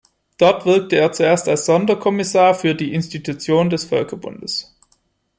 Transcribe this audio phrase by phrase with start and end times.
[0.39, 4.75] Dort wirkte er zuerst als Sonderkommissar für die Institution des Völkerbundes.